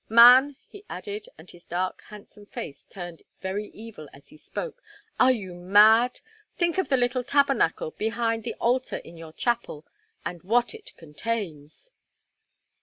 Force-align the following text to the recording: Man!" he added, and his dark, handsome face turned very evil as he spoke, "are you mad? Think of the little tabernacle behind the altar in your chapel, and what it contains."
Man!" 0.09 0.55
he 0.67 0.83
added, 0.89 1.27
and 1.37 1.47
his 1.51 1.67
dark, 1.67 2.01
handsome 2.09 2.47
face 2.47 2.85
turned 2.89 3.21
very 3.39 3.67
evil 3.67 4.09
as 4.11 4.29
he 4.29 4.37
spoke, 4.37 4.81
"are 5.19 5.31
you 5.31 5.53
mad? 5.53 6.21
Think 6.57 6.79
of 6.79 6.89
the 6.89 6.97
little 6.97 7.23
tabernacle 7.23 7.91
behind 7.91 8.43
the 8.43 8.55
altar 8.55 8.97
in 8.97 9.15
your 9.15 9.31
chapel, 9.31 9.85
and 10.25 10.41
what 10.41 10.73
it 10.73 10.97
contains." 10.97 11.91